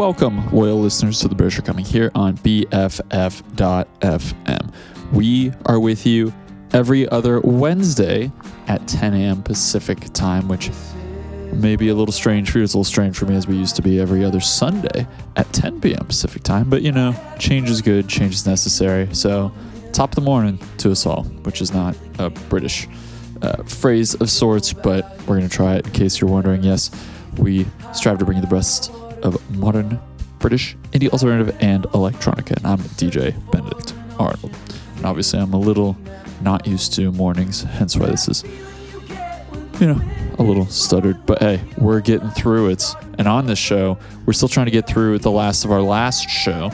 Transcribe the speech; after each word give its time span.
Welcome, 0.00 0.50
loyal 0.50 0.80
listeners 0.80 1.20
to 1.20 1.28
the 1.28 1.34
British 1.34 1.58
are 1.58 1.62
coming 1.62 1.84
here 1.84 2.10
on 2.14 2.38
BFF.FM. 2.38 2.72
We 5.12 5.52
are 5.66 5.78
with 5.78 6.06
you 6.06 6.32
every 6.72 7.06
other 7.10 7.38
Wednesday 7.40 8.32
at 8.66 8.88
10 8.88 9.12
a.m. 9.12 9.42
Pacific 9.42 10.10
time, 10.14 10.48
which 10.48 10.70
may 11.52 11.76
be 11.76 11.90
a 11.90 11.94
little 11.94 12.12
strange 12.12 12.50
for 12.50 12.56
you. 12.56 12.64
It's 12.64 12.72
a 12.72 12.78
little 12.78 12.84
strange 12.84 13.18
for 13.18 13.26
me 13.26 13.36
as 13.36 13.46
we 13.46 13.56
used 13.56 13.76
to 13.76 13.82
be 13.82 14.00
every 14.00 14.24
other 14.24 14.40
Sunday 14.40 15.06
at 15.36 15.52
10 15.52 15.82
p.m. 15.82 16.06
Pacific 16.06 16.44
time. 16.44 16.70
But 16.70 16.80
you 16.80 16.92
know, 16.92 17.14
change 17.38 17.68
is 17.68 17.82
good, 17.82 18.08
change 18.08 18.32
is 18.32 18.46
necessary. 18.46 19.14
So, 19.14 19.52
top 19.92 20.12
of 20.12 20.14
the 20.14 20.22
morning 20.22 20.58
to 20.78 20.92
us 20.92 21.04
all, 21.04 21.24
which 21.24 21.60
is 21.60 21.74
not 21.74 21.94
a 22.18 22.30
British 22.30 22.88
uh, 23.42 23.64
phrase 23.64 24.14
of 24.14 24.30
sorts, 24.30 24.72
but 24.72 25.18
we're 25.26 25.36
going 25.36 25.46
to 25.46 25.54
try 25.54 25.74
it 25.74 25.84
in 25.84 25.92
case 25.92 26.22
you're 26.22 26.30
wondering. 26.30 26.62
Yes, 26.62 26.90
we 27.36 27.66
strive 27.92 28.18
to 28.20 28.24
bring 28.24 28.38
you 28.38 28.42
the 28.42 28.48
best 28.48 28.90
of 29.22 29.56
modern 29.56 30.00
British 30.38 30.76
indie 30.92 31.10
alternative 31.10 31.56
and 31.60 31.84
electronica. 31.84 32.56
And 32.56 32.66
I'm 32.66 32.78
DJ 32.78 33.34
Benedict 33.50 33.94
Arnold. 34.18 34.56
And 34.96 35.06
obviously, 35.06 35.38
I'm 35.38 35.52
a 35.52 35.60
little 35.60 35.96
not 36.42 36.66
used 36.66 36.94
to 36.94 37.12
mornings, 37.12 37.62
hence 37.62 37.96
why 37.96 38.06
this 38.06 38.28
is, 38.28 38.44
you 39.78 39.86
know, 39.86 40.00
a 40.38 40.42
little 40.42 40.66
stuttered. 40.66 41.24
But 41.26 41.40
hey, 41.40 41.60
we're 41.78 42.00
getting 42.00 42.30
through 42.30 42.70
it. 42.70 42.84
And 43.18 43.28
on 43.28 43.46
this 43.46 43.58
show, 43.58 43.98
we're 44.26 44.32
still 44.32 44.48
trying 44.48 44.66
to 44.66 44.72
get 44.72 44.86
through 44.86 45.18
the 45.18 45.30
last 45.30 45.64
of 45.64 45.70
our 45.70 45.82
last 45.82 46.28
show, 46.28 46.70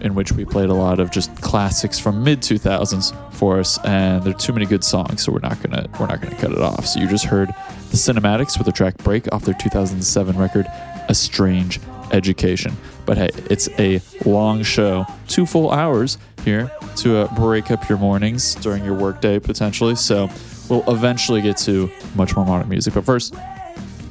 in 0.00 0.14
which 0.14 0.32
we 0.32 0.44
played 0.44 0.70
a 0.70 0.74
lot 0.74 0.98
of 0.98 1.10
just 1.10 1.34
classics 1.42 1.98
from 1.98 2.24
mid 2.24 2.40
2000s 2.40 3.14
for 3.34 3.58
us. 3.60 3.78
And 3.84 4.22
there 4.22 4.34
are 4.34 4.38
too 4.38 4.52
many 4.52 4.66
good 4.66 4.84
songs, 4.84 5.22
so 5.22 5.32
we're 5.32 5.40
not 5.40 5.62
gonna 5.62 5.86
we're 6.00 6.06
not 6.06 6.20
gonna 6.22 6.36
cut 6.36 6.52
it 6.52 6.60
off. 6.60 6.86
So 6.86 7.00
you 7.00 7.08
just 7.08 7.26
heard 7.26 7.48
the 7.48 7.96
Cinematics 7.96 8.56
with 8.56 8.66
the 8.66 8.72
track 8.72 8.96
"Break" 8.98 9.32
off 9.32 9.44
their 9.44 9.54
2007 9.54 10.38
record, 10.38 10.66
"A 11.08 11.14
Strange 11.14 11.80
Education." 12.12 12.76
But 13.04 13.18
hey, 13.18 13.30
it's 13.50 13.68
a 13.78 14.00
long 14.24 14.62
show, 14.62 15.06
two 15.28 15.46
full 15.46 15.70
hours 15.70 16.18
here 16.44 16.70
to 16.96 17.18
uh, 17.18 17.34
break 17.34 17.70
up 17.70 17.88
your 17.88 17.98
mornings 17.98 18.54
during 18.56 18.84
your 18.84 18.94
workday 18.94 19.38
potentially. 19.38 19.96
So 19.96 20.28
we'll 20.68 20.84
eventually 20.88 21.40
get 21.40 21.56
to 21.58 21.90
much 22.14 22.36
more 22.36 22.44
modern 22.44 22.68
music. 22.68 22.94
But 22.94 23.04
first, 23.04 23.34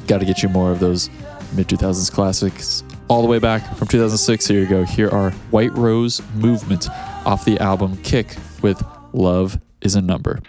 got 0.07 0.19
to 0.19 0.25
get 0.25 0.43
you 0.43 0.49
more 0.49 0.71
of 0.71 0.79
those 0.79 1.09
mid 1.53 1.67
2000s 1.67 2.11
classics 2.11 2.83
all 3.07 3.21
the 3.21 3.27
way 3.27 3.39
back 3.39 3.75
from 3.75 3.87
2006. 3.87 4.47
Here 4.47 4.59
you 4.59 4.67
go. 4.67 4.83
Here 4.83 5.09
are 5.09 5.31
White 5.51 5.75
Rose 5.77 6.21
Movement 6.35 6.89
off 7.25 7.45
the 7.45 7.59
album 7.59 7.97
Kick 7.97 8.35
with 8.61 8.81
Love 9.13 9.59
is 9.81 9.95
a 9.95 10.01
Number. 10.01 10.39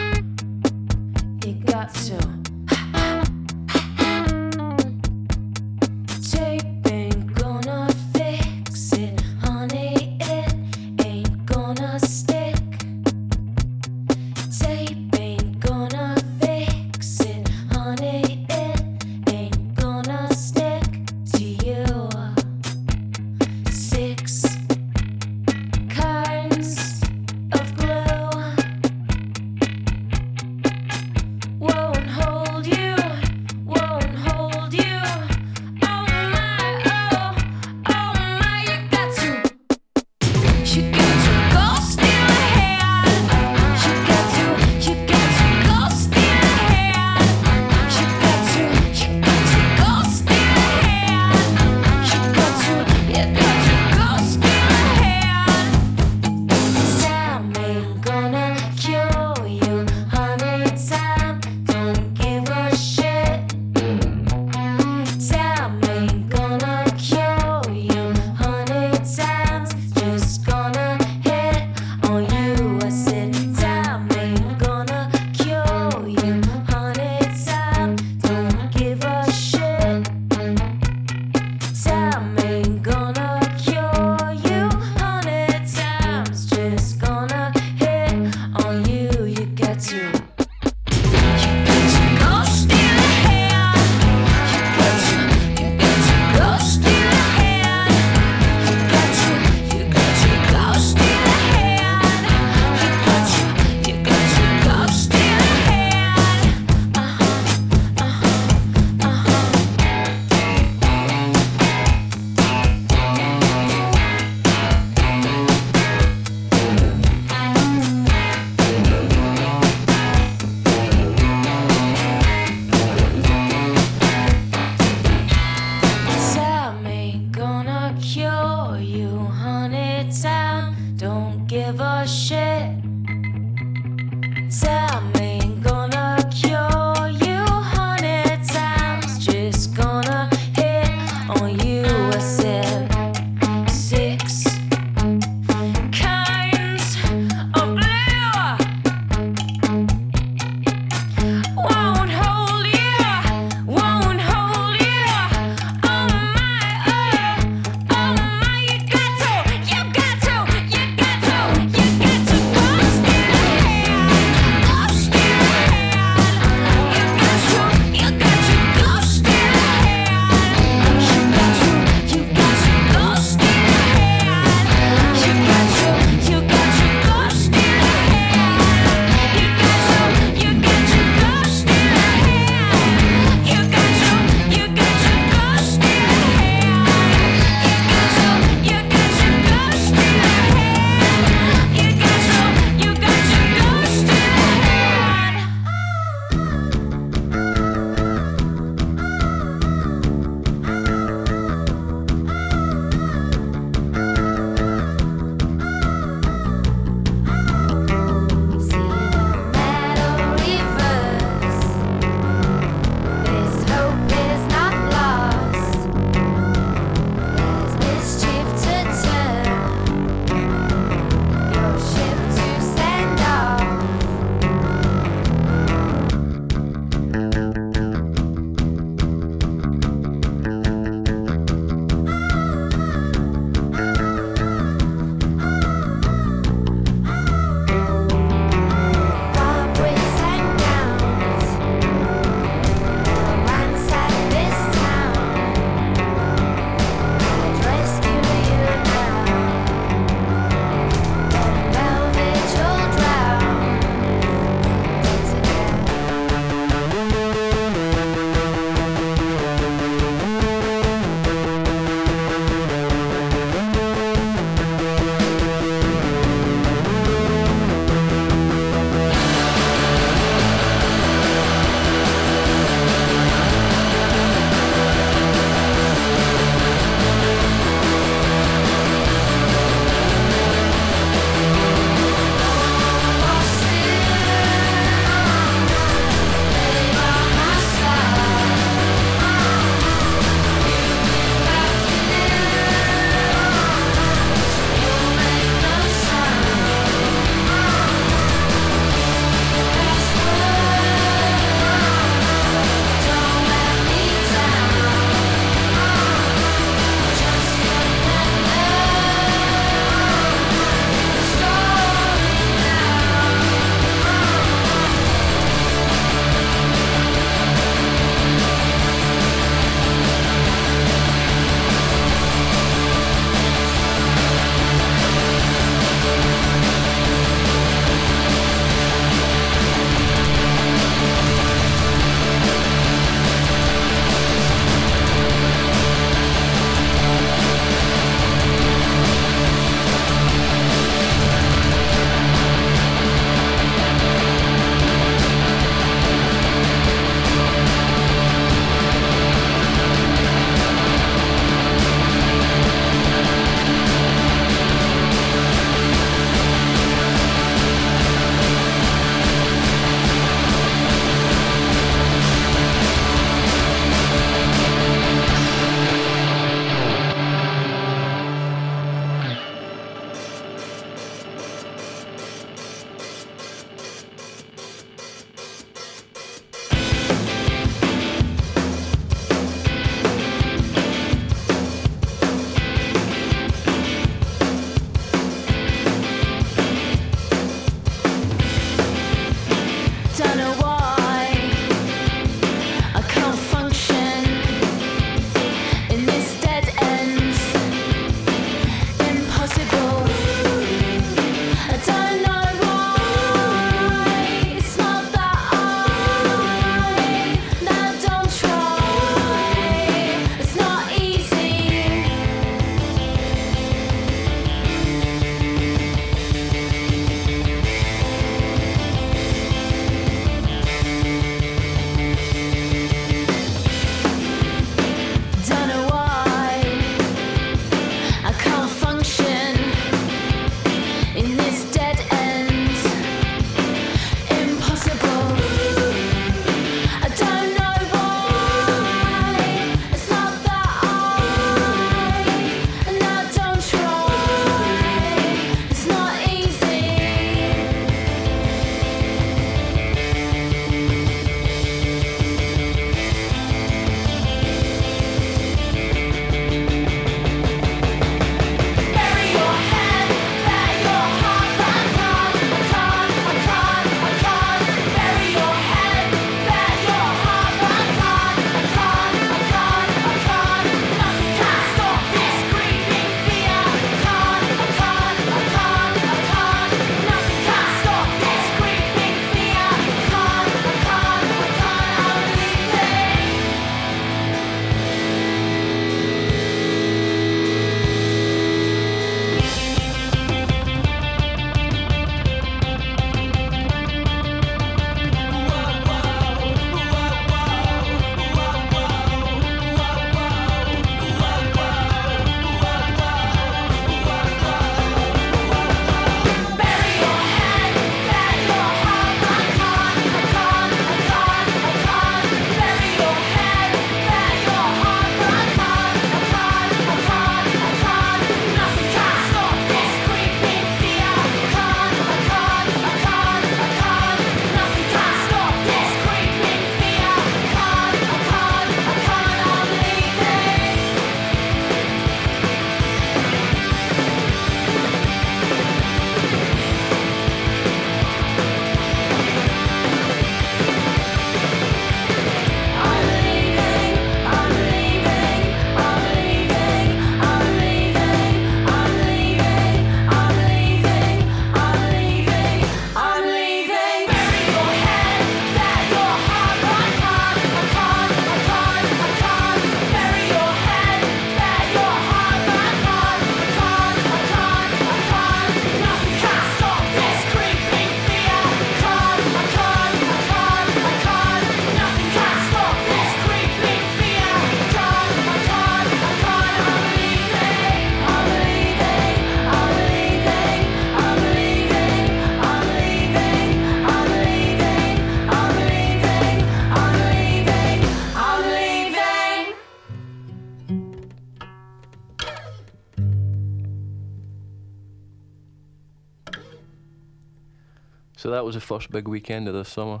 That 598.38 598.44
was 598.44 598.54
the 598.54 598.60
first 598.60 598.92
big 598.92 599.08
weekend 599.08 599.48
of 599.48 599.54
the 599.54 599.64
summer. 599.64 600.00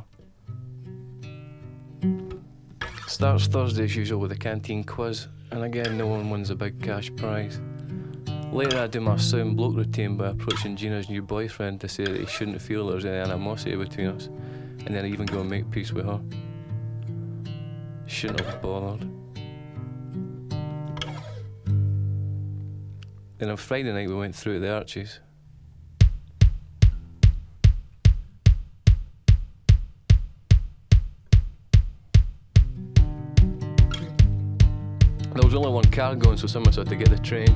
Starts 3.08 3.48
Thursday 3.48 3.82
as 3.82 3.96
usual 3.96 4.20
with 4.20 4.30
a 4.30 4.36
canteen 4.36 4.84
quiz, 4.84 5.26
and 5.50 5.64
again 5.64 5.98
no 5.98 6.06
one 6.06 6.30
wins 6.30 6.50
a 6.50 6.54
big 6.54 6.80
cash 6.80 7.10
prize. 7.16 7.60
Later 8.52 8.78
I 8.78 8.86
do 8.86 9.00
my 9.00 9.16
sound 9.16 9.56
bloke 9.56 9.74
routine 9.74 10.16
by 10.16 10.28
approaching 10.28 10.76
Gina's 10.76 11.08
new 11.08 11.20
boyfriend 11.20 11.80
to 11.80 11.88
say 11.88 12.04
that 12.04 12.20
he 12.20 12.26
shouldn't 12.26 12.62
feel 12.62 12.86
there's 12.86 13.04
any 13.04 13.16
animosity 13.16 13.74
between 13.74 14.06
us, 14.06 14.26
and 14.86 14.94
then 14.94 15.04
I 15.04 15.08
even 15.08 15.26
go 15.26 15.40
and 15.40 15.50
make 15.50 15.68
peace 15.72 15.92
with 15.92 16.06
her. 16.06 16.20
Shouldn't 18.06 18.38
have 18.38 18.62
bothered. 18.62 19.00
Then 23.38 23.50
on 23.50 23.56
Friday 23.56 23.92
night 23.92 24.08
we 24.08 24.14
went 24.14 24.36
through 24.36 24.54
to 24.54 24.60
the 24.60 24.72
Arches. 24.72 25.18
There 35.38 35.46
was 35.46 35.54
only 35.54 35.70
one 35.70 35.84
car 35.84 36.16
going, 36.16 36.36
so 36.36 36.48
someone 36.48 36.72
had 36.72 36.88
to 36.88 36.96
get 36.96 37.10
the 37.10 37.18
train. 37.18 37.46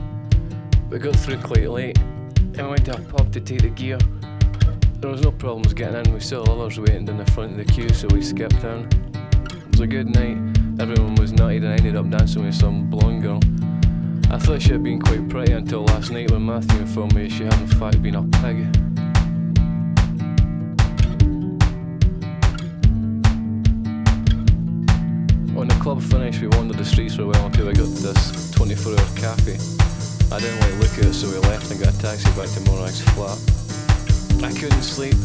We 0.89 1.01
got 1.01 1.17
through 1.17 1.39
quite 1.39 1.69
late 1.69 1.99
and 1.99 2.59
we 2.59 2.63
went 2.63 2.85
to 2.85 2.97
a 2.97 3.01
pub 3.01 3.33
to 3.33 3.41
take 3.41 3.63
the 3.63 3.71
gear. 3.71 3.99
There 5.01 5.11
was 5.11 5.23
no 5.23 5.33
problems 5.33 5.75
getting 5.75 5.97
in, 5.97 6.15
we 6.15 6.21
saw 6.21 6.45
others 6.45 6.79
waiting 6.79 7.09
in 7.09 7.17
the 7.17 7.29
front 7.33 7.59
of 7.59 7.67
the 7.67 7.73
queue, 7.73 7.89
so 7.89 8.07
we 8.13 8.23
skipped 8.23 8.63
in. 8.63 8.87
It 8.87 9.71
was 9.73 9.81
a 9.81 9.89
good 9.89 10.15
night, 10.15 10.39
everyone 10.79 11.17
was 11.17 11.33
nutted 11.33 11.65
and 11.65 11.71
I 11.71 11.73
ended 11.73 11.97
up 11.97 12.09
dancing 12.09 12.45
with 12.45 12.55
some 12.55 12.89
blonde 12.89 13.23
girl. 13.23 13.41
I 14.31 14.39
thought 14.39 14.63
she 14.63 14.71
had 14.71 14.85
been 14.85 15.01
quite 15.01 15.29
pretty 15.29 15.51
until 15.51 15.83
last 15.83 16.13
night 16.13 16.31
when 16.31 16.47
Matthew 16.47 16.79
informed 16.79 17.17
me 17.17 17.29
she 17.29 17.43
had 17.43 17.55
in 17.55 17.67
fact 17.67 18.01
been 18.01 18.15
a 18.15 18.23
pig. 18.23 18.92
Club 25.83 26.01
finished, 26.01 26.41
we 26.41 26.47
wandered 26.47 26.79
the 26.79 26.85
streets 26.85 27.17
for 27.17 27.23
a 27.23 27.27
while 27.27 27.47
until 27.47 27.67
we 27.67 27.73
got 27.73 27.83
to 27.83 28.03
this 28.07 28.53
24 28.53 28.93
hour 28.93 29.17
cafe. 29.17 29.59
I 30.31 30.39
didn't 30.39 30.61
like 30.61 30.79
look 30.79 30.97
at 30.97 31.07
it, 31.07 31.13
so 31.13 31.27
we 31.27 31.39
left 31.49 31.73
and 31.73 31.81
got 31.81 31.93
a 31.93 31.99
taxi 31.99 32.31
back 32.39 32.49
to 32.55 32.61
Morag's 32.71 33.01
flat. 33.11 33.37
I 34.45 34.53
couldn't 34.57 34.83
sleep, 34.83 35.17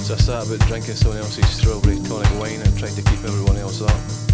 so 0.00 0.14
I 0.14 0.16
sat 0.16 0.46
about 0.46 0.66
drinking 0.66 0.94
someone 0.94 1.18
else's 1.18 1.46
strawberry 1.50 1.96
tonic 2.08 2.32
wine 2.40 2.58
and 2.64 2.78
tried 2.78 2.96
to 2.96 3.02
keep 3.02 3.22
everyone 3.22 3.58
else 3.58 3.82
up. 3.82 4.27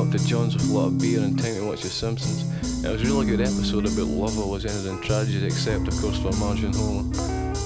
Up 0.00 0.10
to 0.10 0.26
John's 0.26 0.54
with 0.54 0.70
a 0.70 0.72
lot 0.72 0.86
of 0.86 0.98
beer 0.98 1.20
and 1.20 1.38
time 1.38 1.54
to 1.54 1.66
watch 1.66 1.82
The 1.82 1.88
Simpsons. 1.88 2.42
It 2.82 2.90
was 2.90 3.02
a 3.02 3.04
really 3.04 3.26
good 3.26 3.40
episode 3.40 3.84
about 3.84 4.06
love 4.06 4.38
always 4.38 4.64
ended 4.64 4.86
in 4.86 4.98
tragedy 5.02 5.44
except 5.44 5.88
of 5.88 6.00
course 6.00 6.18
for 6.18 6.32
Marge 6.38 6.62
and 6.62 6.74
Homer. 6.74 7.14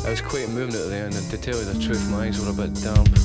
I 0.05 0.11
was 0.11 0.21
quite 0.21 0.49
moved 0.49 0.75
at 0.75 0.89
the 0.89 0.97
end 0.97 1.15
and 1.15 1.31
to 1.31 1.39
tell 1.39 1.57
you 1.57 1.65
the 1.65 1.81
truth 1.81 2.11
my 2.11 2.27
eyes 2.27 2.41
were 2.41 2.51
a 2.51 2.53
bit 2.53 2.75
damp. 2.83 3.24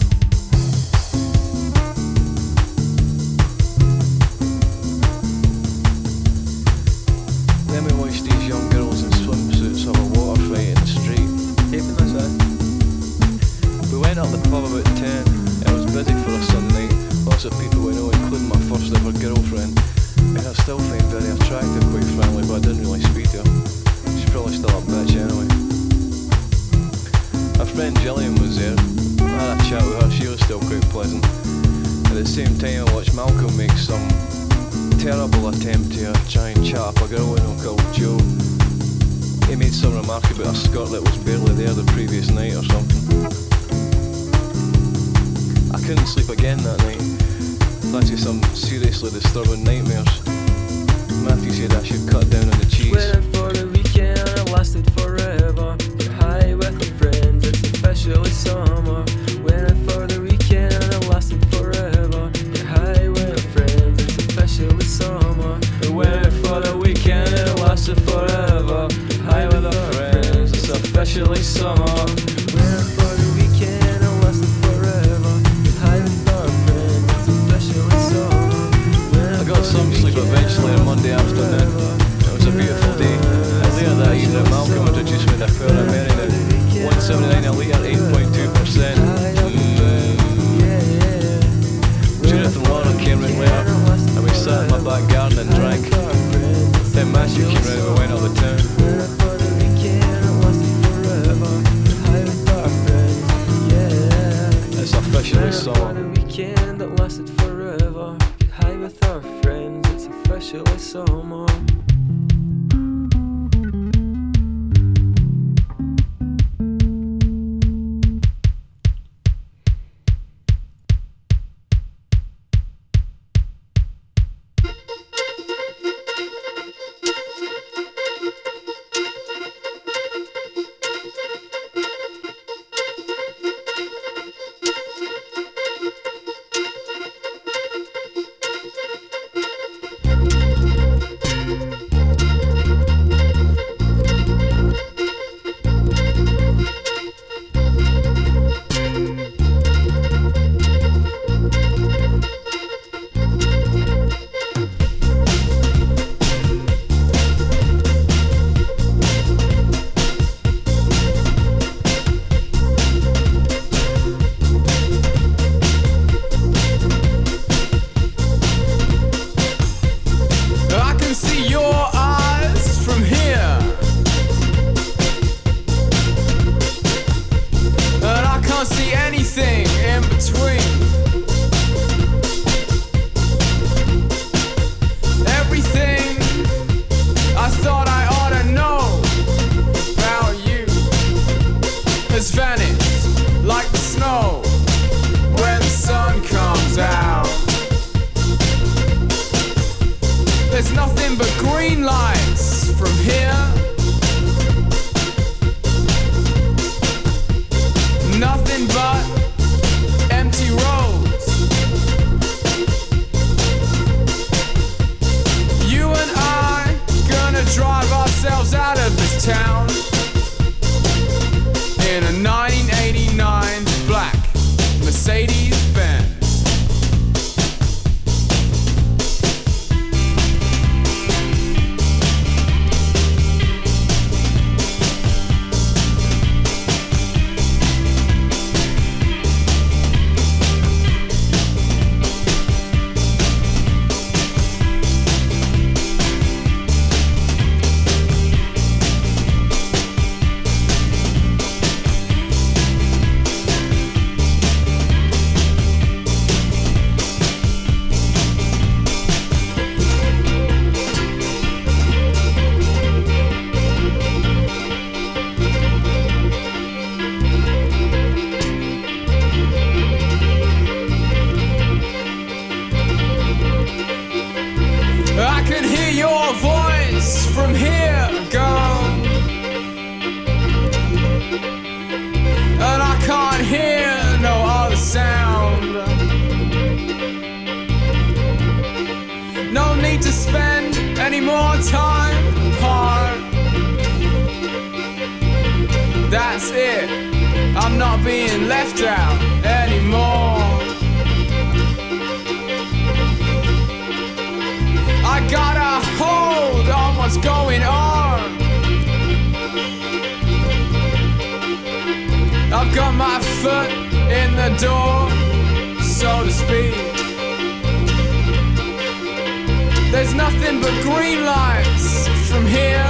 but 320.61 320.81
green 320.81 321.23
lights 321.23 322.07
from 322.29 322.45
here. 322.45 322.85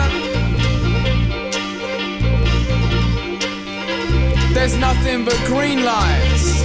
There's 4.54 4.76
nothing 4.78 5.26
but 5.26 5.38
green 5.46 5.84
lights 5.84 6.64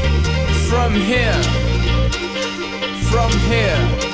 from 0.69 0.95
here. 0.95 1.43
From 3.11 3.31
here. 3.51 4.14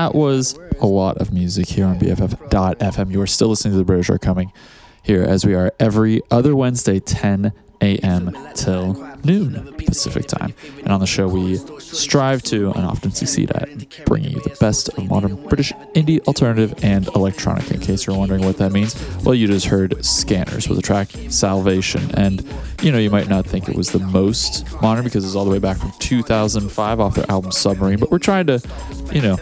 that 0.00 0.14
was 0.14 0.58
a 0.80 0.86
lot 0.86 1.18
of 1.18 1.30
music 1.30 1.68
here 1.68 1.84
on 1.84 1.98
BFF.FM. 1.98 3.12
You 3.12 3.20
are 3.20 3.26
still 3.26 3.48
listening 3.48 3.72
to 3.72 3.78
The 3.78 3.84
British 3.84 4.08
Are 4.08 4.16
Coming 4.16 4.50
here 5.02 5.22
as 5.22 5.44
we 5.44 5.54
are 5.54 5.74
every 5.78 6.22
other 6.30 6.56
Wednesday, 6.56 7.00
10 7.00 7.52
a.m. 7.82 8.36
till 8.54 8.94
noon 9.24 9.74
Pacific 9.74 10.26
time. 10.26 10.54
And 10.78 10.88
on 10.88 11.00
the 11.00 11.06
show, 11.06 11.28
we 11.28 11.56
strive 11.78 12.42
to 12.44 12.70
and 12.72 12.84
often 12.84 13.10
succeed 13.10 13.50
at 13.52 14.04
bringing 14.06 14.30
you 14.32 14.40
the 14.40 14.56
best 14.60 14.88
of 14.88 15.06
modern 15.08 15.36
British 15.48 15.72
indie, 15.94 16.20
alternative, 16.26 16.74
and 16.82 17.06
electronic. 17.08 17.70
In 17.70 17.80
case 17.80 18.06
you're 18.06 18.16
wondering 18.16 18.44
what 18.44 18.56
that 18.58 18.72
means, 18.72 18.96
well, 19.24 19.34
you 19.34 19.46
just 19.46 19.66
heard 19.66 20.02
Scanners 20.04 20.68
with 20.68 20.76
the 20.76 20.82
track 20.82 21.08
Salvation. 21.28 22.10
And, 22.14 22.46
you 22.82 22.92
know, 22.92 22.98
you 22.98 23.10
might 23.10 23.28
not 23.28 23.46
think 23.46 23.68
it 23.68 23.76
was 23.76 23.90
the 23.90 23.98
most 23.98 24.66
modern 24.80 25.04
because 25.04 25.24
it's 25.24 25.34
all 25.34 25.44
the 25.44 25.50
way 25.50 25.58
back 25.58 25.78
from 25.78 25.92
2005 25.98 27.00
off 27.00 27.14
their 27.14 27.30
album 27.30 27.52
Submarine, 27.52 27.98
but 27.98 28.10
we're 28.10 28.18
trying 28.18 28.46
to, 28.46 28.62
you 29.12 29.22
know, 29.22 29.36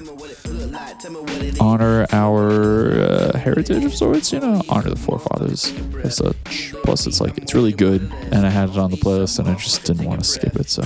honor 1.60 2.06
our 2.12 2.92
uh, 2.92 3.38
heritage 3.38 3.84
of 3.84 3.94
sorts, 3.94 4.32
you 4.32 4.40
know, 4.40 4.62
honor 4.68 4.90
the 4.90 4.96
forefathers 4.96 5.72
as 6.02 6.16
such. 6.16 6.74
Plus, 6.84 7.06
it's 7.06 7.20
like 7.20 7.38
it's 7.38 7.54
really 7.54 7.72
good, 7.72 8.02
and 8.32 8.46
I 8.46 8.50
had 8.50 8.70
it 8.70 8.78
on 8.78 8.90
the 8.90 8.96
playlist, 8.96 9.38
and 9.38 9.48
I 9.48 9.54
just 9.54 9.84
didn't 9.84 10.04
want 10.04 10.20
to 10.20 10.26
skip 10.26 10.56
it. 10.56 10.68
So, 10.68 10.82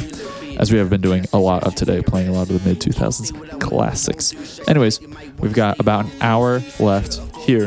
as 0.59 0.73
we 0.73 0.79
have 0.79 0.91
been 0.91 1.01
doing 1.01 1.27
a 1.33 1.39
lot 1.39 1.65
of 1.65 1.75
today, 1.75 2.03
playing 2.03 2.29
a 2.29 2.33
lot 2.33 2.51
of 2.51 2.63
the 2.63 2.69
mid 2.69 2.81
2000s 2.81 3.61
classics. 3.61 4.61
Anyways, 4.69 5.01
we've 5.39 5.55
got 5.55 5.79
about 5.81 6.07
an 6.07 6.13
hour 6.23 6.63
left 6.79 7.21
here 7.39 7.67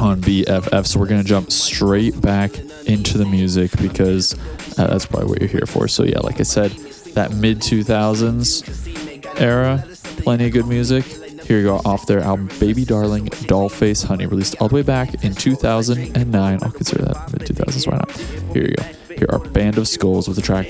on 0.00 0.20
BFF, 0.20 0.86
so 0.86 1.00
we're 1.00 1.06
gonna 1.06 1.24
jump 1.24 1.50
straight 1.50 2.20
back 2.20 2.56
into 2.86 3.18
the 3.18 3.26
music 3.26 3.70
because 3.80 4.34
uh, 4.78 4.86
that's 4.86 5.06
probably 5.06 5.28
what 5.28 5.40
you're 5.40 5.48
here 5.48 5.66
for. 5.66 5.88
So 5.88 6.04
yeah, 6.04 6.20
like 6.20 6.40
I 6.40 6.44
said, 6.44 6.70
that 7.14 7.32
mid 7.32 7.58
2000s 7.58 9.40
era, 9.40 9.84
plenty 10.18 10.46
of 10.46 10.52
good 10.52 10.66
music. 10.66 11.04
Here 11.04 11.58
you 11.58 11.64
go 11.64 11.80
off 11.84 12.06
their 12.06 12.20
album 12.20 12.48
Baby 12.58 12.84
Darling 12.84 13.26
Dollface 13.26 14.04
Honey, 14.04 14.26
released 14.26 14.56
all 14.60 14.68
the 14.68 14.74
way 14.74 14.82
back 14.82 15.24
in 15.24 15.34
2009. 15.34 16.58
I'll 16.62 16.70
consider 16.70 17.04
that 17.04 17.32
mid 17.32 17.48
2000s, 17.48 17.86
why 17.86 17.98
not? 17.98 18.10
Here 18.52 18.64
you 18.64 18.74
go. 18.74 18.82
Here 19.14 19.28
are 19.30 19.38
Band 19.38 19.78
of 19.78 19.88
Skulls 19.88 20.28
with 20.28 20.36
the 20.36 20.42
track 20.42 20.66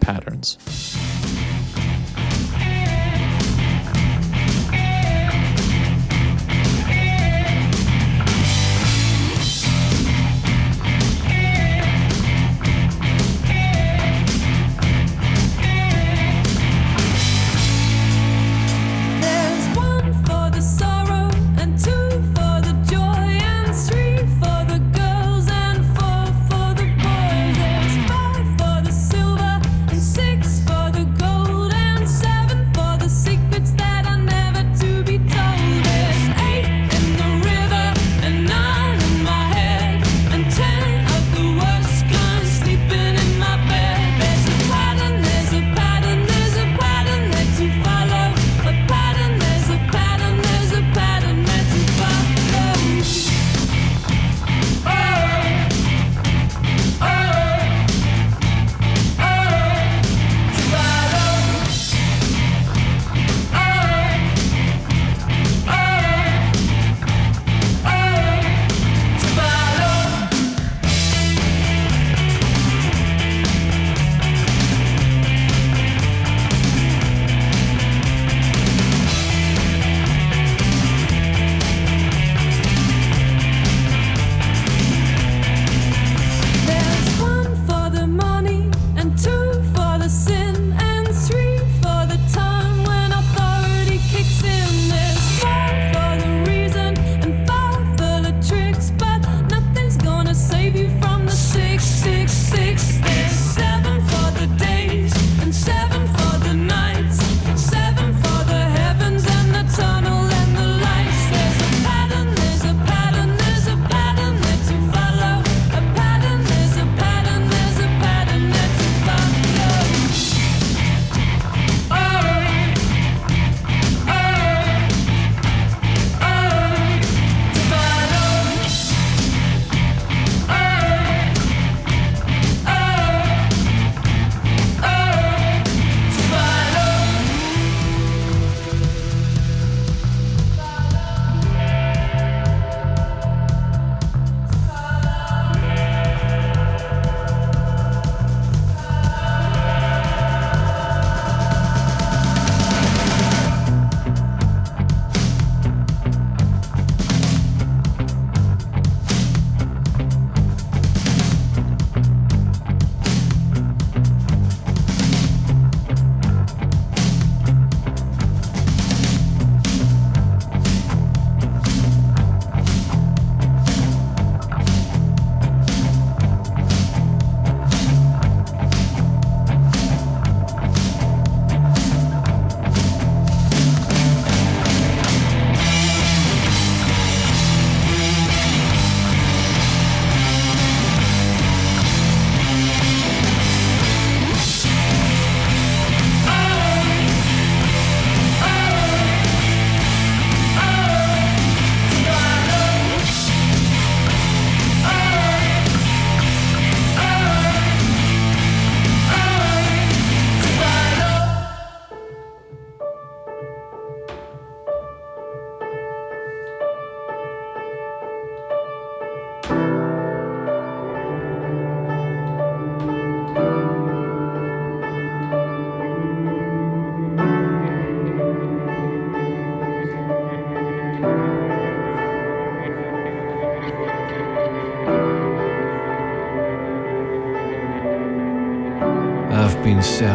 Patterns. 0.00 0.58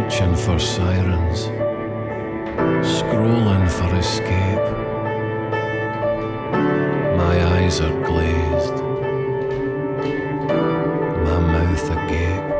Searching 0.02 0.36
for 0.36 0.58
sirens, 0.58 1.48
scrolling 2.82 3.70
for 3.70 3.96
escape. 3.96 4.66
My 7.18 7.36
eyes 7.56 7.82
are 7.82 7.98
glazed, 8.04 8.78
my 11.28 11.40
mouth 11.54 11.92
agape. 11.92 12.52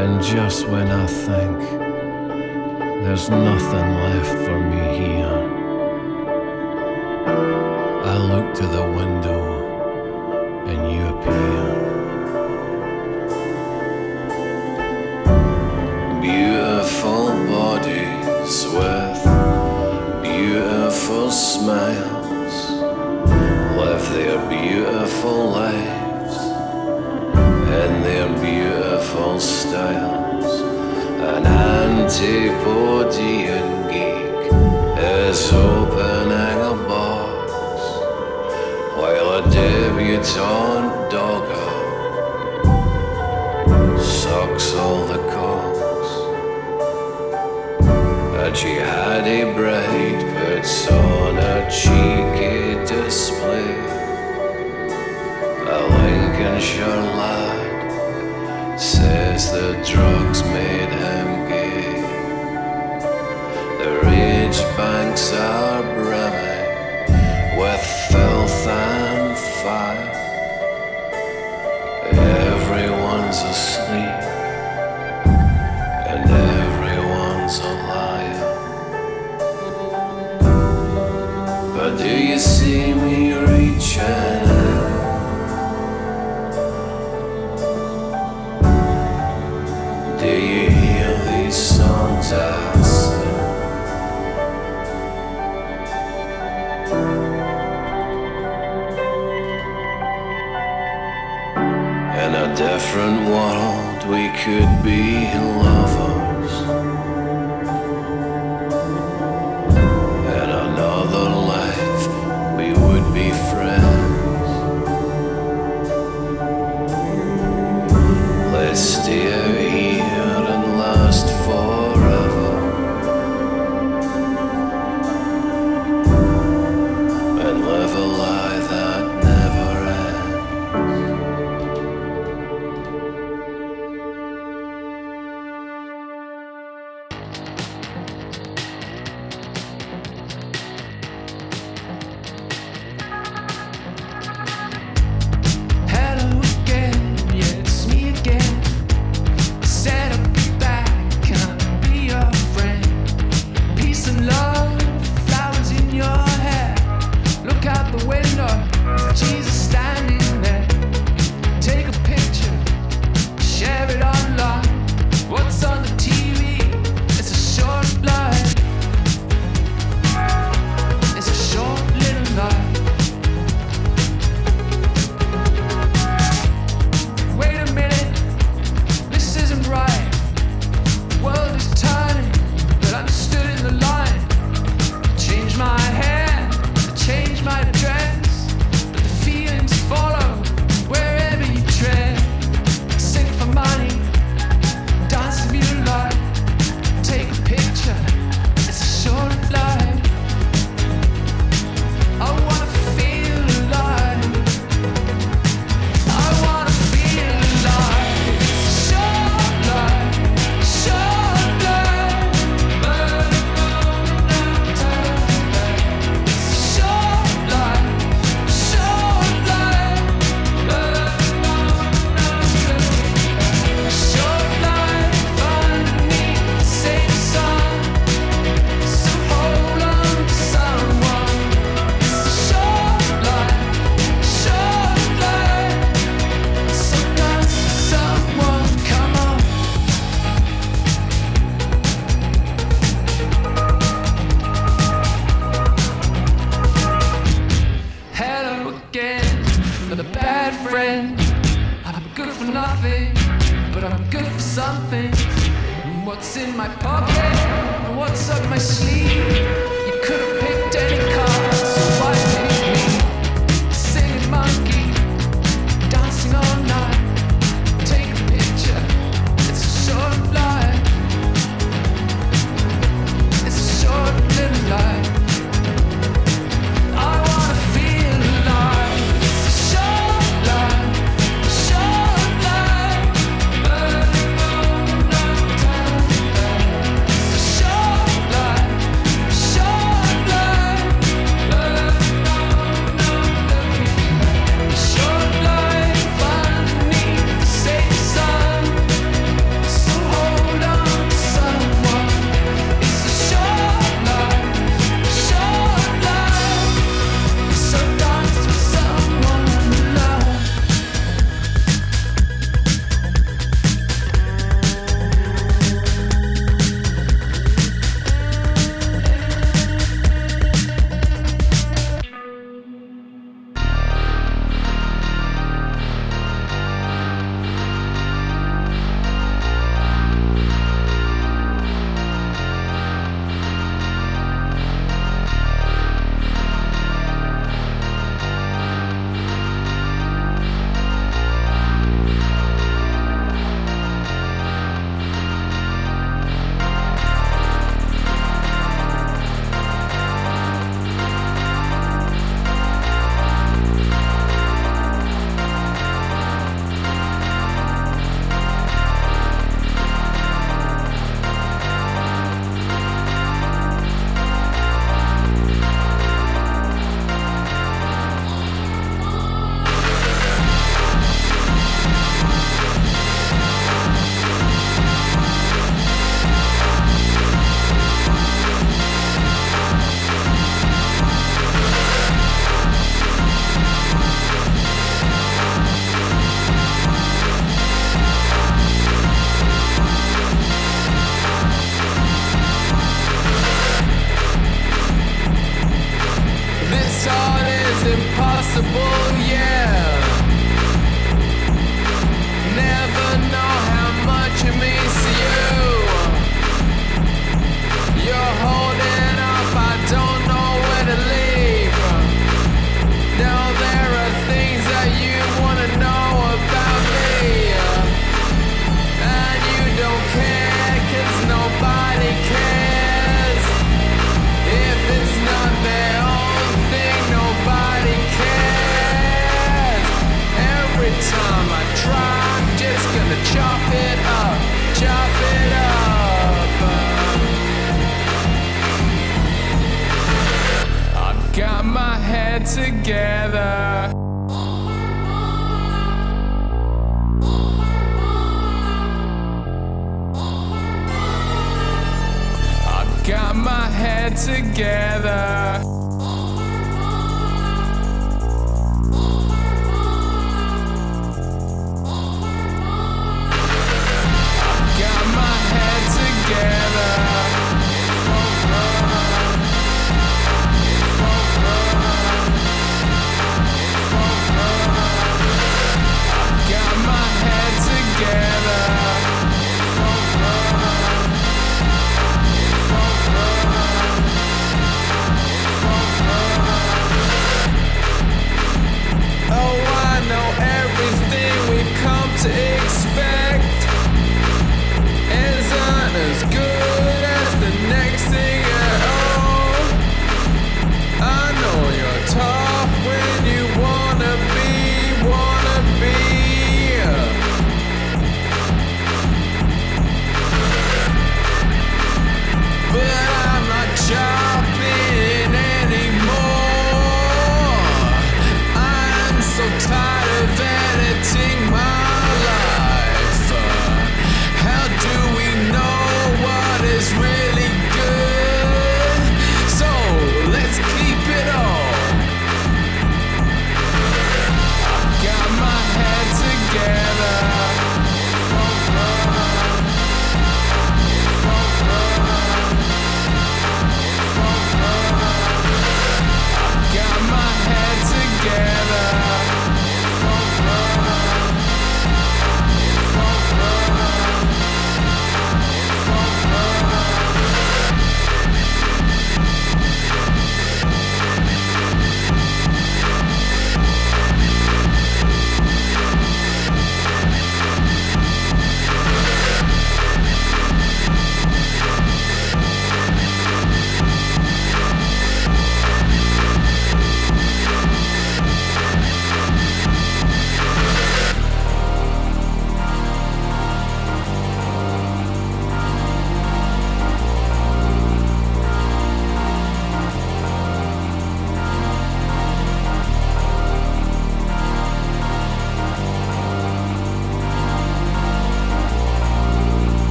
And 0.00 0.22
just 0.22 0.66
when 0.68 0.88
I 0.88 1.06
think 1.06 1.80
There's 3.04 3.28
nothing 3.30 3.88
left 4.06 4.34
for 4.46 4.60
me 4.60 4.98
here. 4.98 5.38
I 8.12 8.16
look 8.16 8.54
to 8.54 8.66
the 8.66 8.84
window 8.84 9.19
Antipodean 32.30 32.99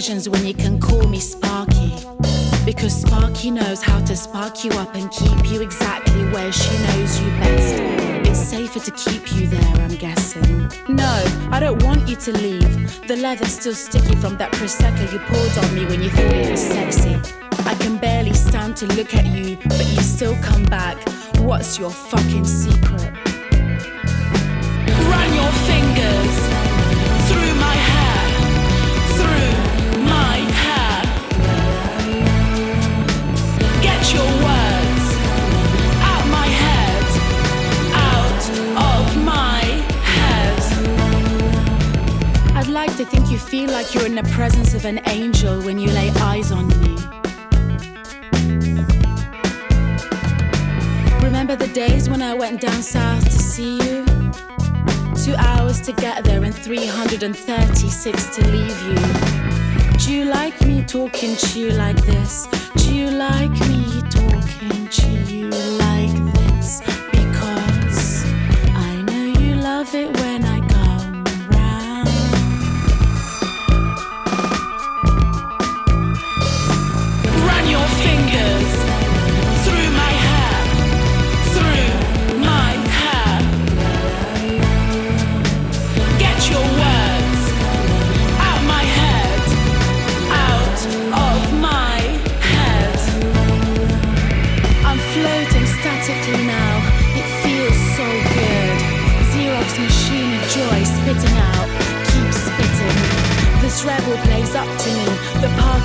occasions 0.00 0.30
when 0.30 0.46
you 0.46 0.54
can 0.54 0.80
call 0.80 1.06
me 1.08 1.18
Sparky. 1.20 1.92
Because 2.64 3.02
Sparky 3.02 3.50
knows 3.50 3.82
how 3.82 4.02
to 4.06 4.16
spark 4.16 4.64
you 4.64 4.70
up 4.72 4.94
and 4.94 5.10
keep 5.10 5.50
you 5.50 5.60
exactly 5.60 6.24
where 6.30 6.50
she 6.50 6.70
knows 6.84 7.20
you 7.20 7.28
best. 7.38 7.74
It's 8.26 8.38
safer 8.38 8.80
to 8.80 8.90
keep 8.92 9.30
you 9.34 9.46
there, 9.46 9.74
I'm 9.84 9.96
guessing. 9.96 10.70
No, 10.88 11.22
I 11.50 11.60
don't 11.60 11.82
want 11.82 12.08
you 12.08 12.16
to 12.16 12.32
leave. 12.32 13.06
The 13.08 13.16
leather's 13.16 13.52
still 13.52 13.74
sticky 13.74 14.16
from 14.16 14.38
that 14.38 14.52
Prosecco 14.52 15.12
you 15.12 15.18
poured 15.18 15.64
on 15.64 15.74
me 15.74 15.84
when 15.84 16.02
you 16.02 16.08
thought 16.08 16.34
it 16.34 16.50
was 16.50 16.62
sexy. 16.62 17.16
I 17.66 17.74
can 17.74 17.98
barely 17.98 18.32
stand 18.32 18.76
to 18.78 18.86
look 18.96 19.14
at 19.14 19.26
you, 19.26 19.58
but 19.64 19.86
you 19.86 20.00
still 20.00 20.36
come 20.36 20.64
back. 20.64 20.96
What's 21.40 21.78
your 21.78 21.90
fucking 21.90 22.46
you're 44.00 44.08
in 44.08 44.14
the 44.14 44.30
presence 44.32 44.72
of 44.72 44.86
an 44.86 44.98
angel 45.08 45.60
when 45.62 45.78
you 45.78 45.90
lay 45.90 46.10
eyes 46.20 46.52
on 46.52 46.66
me. 46.80 46.96
Remember 51.22 51.54
the 51.54 51.70
days 51.74 52.08
when 52.08 52.22
I 52.22 52.32
went 52.32 52.62
down 52.62 52.82
south 52.82 53.24
to 53.24 53.38
see 53.38 53.76
you? 53.76 54.04
Two 55.14 55.34
hours 55.36 55.80
to 55.82 55.92
get 55.92 56.24
there 56.24 56.42
and 56.42 56.54
336 56.54 58.36
to 58.36 58.48
leave 58.48 58.82
you. 58.88 59.98
Do 59.98 60.14
you 60.14 60.24
like 60.24 60.58
me 60.62 60.82
talking 60.82 61.36
to 61.36 61.60
you 61.60 61.72
like 61.72 62.00
this? 62.02 62.46
Do 62.76 62.94
you 62.94 63.10
like 63.10 63.52
me 63.68 64.00
talking 64.08 64.88
to 64.88 65.10
you 65.10 65.50
like 65.76 66.16
this? 66.38 66.80
Because 67.10 68.24
I 68.74 69.02
know 69.02 69.24
you 69.24 69.56
love 69.56 69.94
it 69.94 70.16
when 70.20 70.44
I 70.44 70.49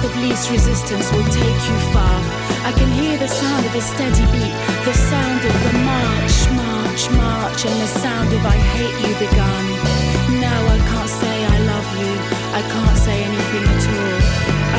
of 0.06 0.16
least 0.18 0.52
resistance 0.52 1.12
will 1.12 1.30
take 1.42 1.62
you 1.70 1.78
far. 1.94 2.20
I 2.70 2.72
can 2.78 2.90
hear 3.00 3.18
the 3.18 3.28
sound 3.28 3.66
of 3.66 3.74
a 3.74 3.82
steady 3.82 4.26
beat, 4.34 4.56
the 4.86 4.94
sound 4.94 5.42
of 5.50 5.56
the 5.66 5.74
march, 5.92 6.38
march, 6.64 7.04
march, 7.26 7.60
and 7.66 7.78
the 7.82 7.92
sound 8.04 8.30
of 8.38 8.42
I 8.46 8.58
hate 8.76 8.98
you 9.04 9.14
begun. 9.26 9.66
Now 10.48 10.62
I 10.76 10.78
can't 10.92 11.14
say 11.22 11.36
I 11.56 11.58
love 11.74 11.90
you. 12.02 12.14
I 12.60 12.62
can't 12.74 12.98
say 13.06 13.18
anything 13.30 13.66
at 13.76 13.84
all. 13.98 14.18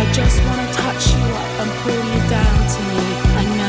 I 0.01 0.03
just 0.13 0.39
wanna 0.47 0.69
touch 0.85 1.05
you 1.15 1.27
up 1.43 1.53
and 1.63 1.71
pull 1.83 2.03
you 2.13 2.21
down 2.39 2.59
to 2.75 2.81
me. 2.91 3.05
I 3.41 3.45
know 3.59 3.66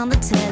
on 0.00 0.08
the 0.08 0.16
telly. 0.16 0.49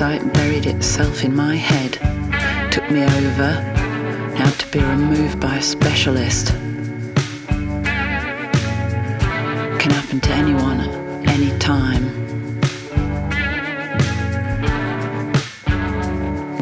insight 0.00 0.32
buried 0.32 0.64
itself 0.64 1.24
in 1.24 1.36
my 1.36 1.54
head, 1.54 1.92
took 2.72 2.90
me 2.90 3.02
over, 3.02 3.52
now 4.34 4.48
to 4.52 4.66
be 4.68 4.78
removed 4.78 5.38
by 5.38 5.56
a 5.56 5.62
specialist. 5.62 6.54
Can 9.78 9.90
happen 9.90 10.18
to 10.20 10.30
anyone 10.32 10.80
any 11.28 11.50
time. 11.58 12.04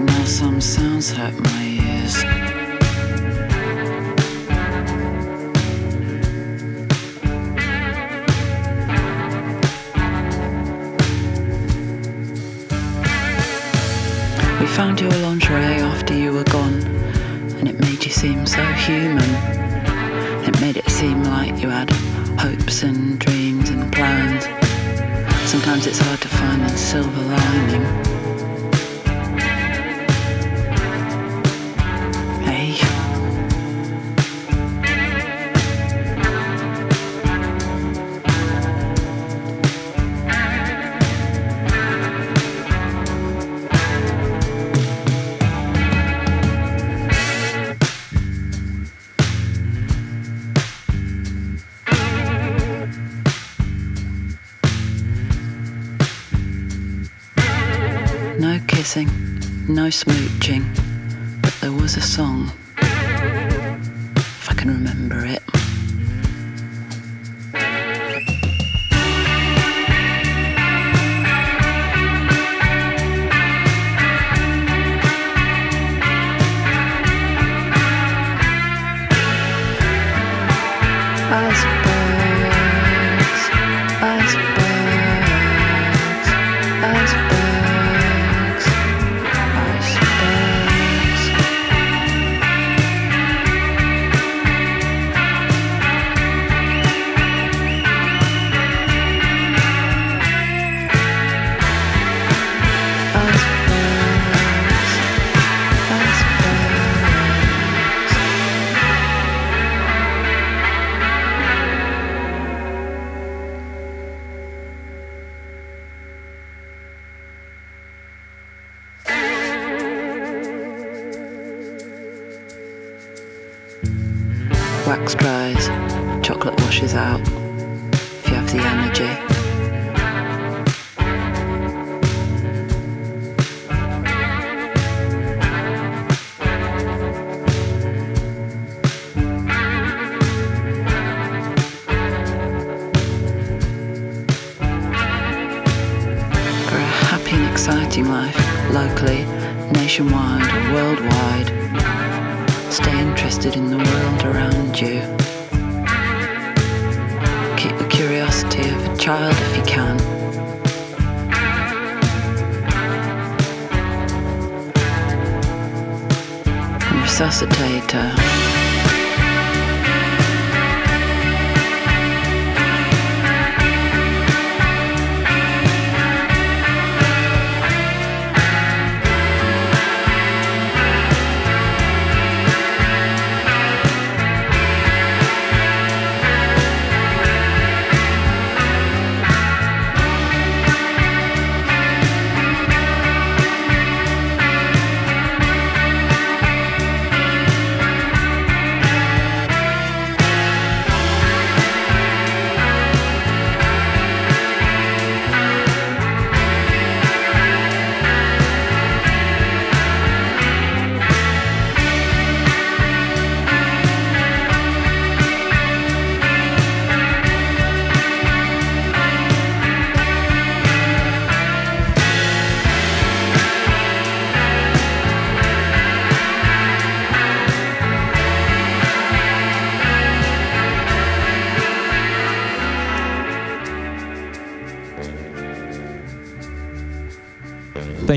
Now 0.05 0.25
some 0.25 0.61
sounds 0.61 1.13
hurt 1.13 1.39
my 1.39 1.63
ears. 1.63 2.48
found 14.79 15.01
your 15.01 15.11
lingerie 15.11 15.83
after 15.91 16.15
you 16.15 16.33
were 16.33 16.45
gone, 16.45 16.81
and 17.59 17.69
it 17.69 17.81
made 17.81 18.05
you 18.05 18.13
seem 18.13 18.47
so 18.47 18.63
human. 18.75 19.29
It 20.47 20.61
made 20.61 20.77
it 20.77 20.89
seem 20.89 21.25
like 21.25 21.61
you 21.61 21.69
had 21.69 21.91
hopes 22.39 22.85
and 22.85 23.19
dreams 23.19 23.71
and 23.71 23.93
plans. 23.93 24.45
Sometimes 25.51 25.85
it's 25.89 25.99
hard 25.99 26.21
to 26.21 26.29
find 26.29 26.63
the 26.63 26.77
silver 26.77 27.23
lining. 27.23 28.18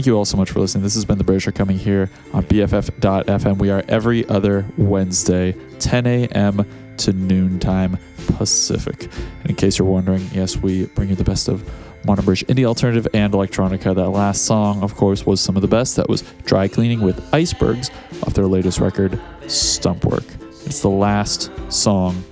Thank 0.02 0.08
you 0.08 0.18
all 0.18 0.26
so 0.26 0.36
much 0.36 0.50
for 0.50 0.60
listening. 0.60 0.84
This 0.84 0.96
has 0.96 1.06
been 1.06 1.20
The 1.20 1.24
British 1.24 1.46
Are 1.46 1.52
Coming 1.52 1.78
here 1.78 2.10
on 2.34 2.44
BFF.FM. 2.46 3.60
We 3.60 3.70
are 3.70 3.84
every 3.88 4.28
other 4.30 4.66
Wednesday, 4.76 5.56
10 5.78 6.08
a.m. 6.08 6.66
to 6.98 7.14
noontime 7.14 8.00
Pacific. 8.26 9.04
And 9.42 9.52
in 9.52 9.56
case 9.56 9.78
you're 9.78 9.88
wondering, 9.88 10.28
yes, 10.34 10.58
we 10.58 10.88
bring 10.88 11.10
you 11.10 11.16
the 11.16 11.24
best 11.24 11.48
of 11.48 11.64
Modern 12.04 12.26
British 12.26 12.44
indie 12.46 12.66
alternative 12.66 13.08
and 13.14 13.32
electronica. 13.32 13.94
That 13.94 14.10
last 14.10 14.46
song, 14.46 14.82
of 14.82 14.96
course, 14.96 15.24
was 15.24 15.40
some 15.40 15.56
of 15.56 15.62
the 15.62 15.68
best. 15.68 15.98
That 15.98 16.10
was 16.10 16.24
Dry 16.46 16.68
Cleaning 16.68 17.02
with 17.02 17.32
Icebergs 17.32 17.92
off 18.24 18.34
their 18.34 18.48
latest 18.48 18.80
record, 18.80 19.22
Stumpwork. 19.42 20.26
It's 20.66 20.82
the 20.82 20.90
last 20.90 21.52
song 21.72 22.24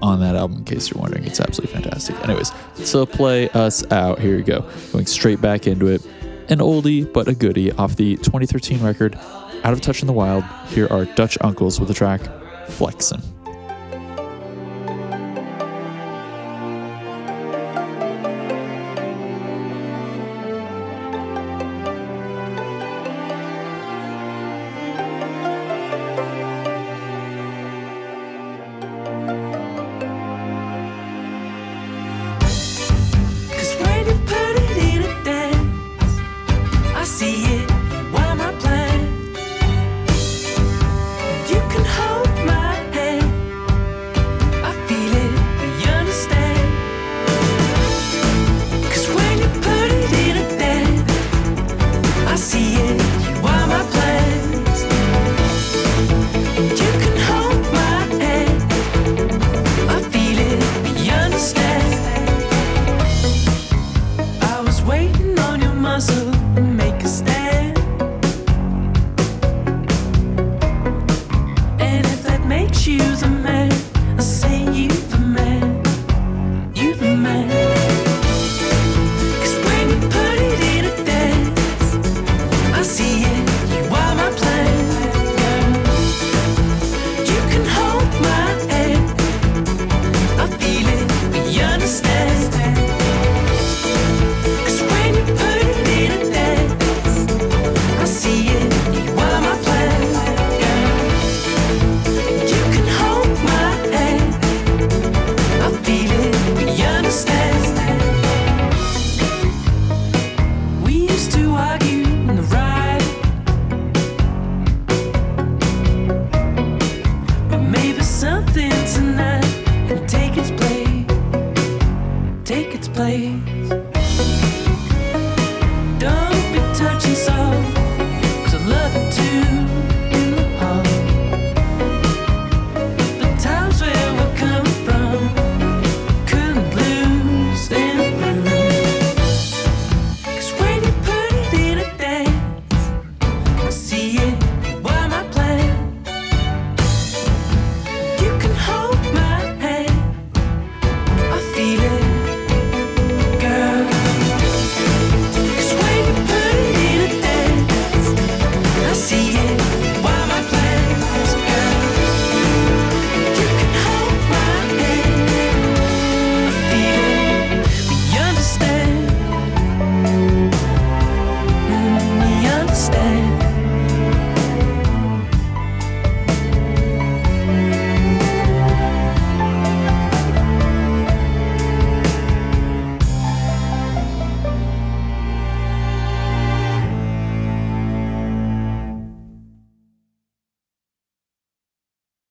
on 0.00 0.20
that 0.20 0.36
album, 0.36 0.56
in 0.56 0.64
case 0.64 0.90
you're 0.90 1.02
wondering. 1.02 1.24
It's 1.24 1.38
absolutely 1.38 1.74
fantastic. 1.74 2.16
Anyways, 2.26 2.50
to 2.92 3.04
play 3.04 3.50
us 3.50 3.84
out, 3.92 4.20
here 4.20 4.38
you 4.38 4.42
go. 4.42 4.66
Going 4.90 5.04
straight 5.04 5.42
back 5.42 5.66
into 5.66 5.88
it. 5.88 6.02
An 6.48 6.58
oldie, 6.58 7.10
but 7.10 7.28
a 7.28 7.34
goodie 7.34 7.72
off 7.72 7.96
the 7.96 8.16
2013 8.16 8.82
record, 8.82 9.18
Out 9.64 9.72
of 9.72 9.80
Touch 9.80 10.00
in 10.02 10.06
the 10.06 10.12
Wild. 10.12 10.44
Here 10.68 10.88
are 10.90 11.04
Dutch 11.04 11.38
Uncles 11.40 11.78
with 11.78 11.88
the 11.88 11.94
track 11.94 12.20
Flexxin. 12.66 13.22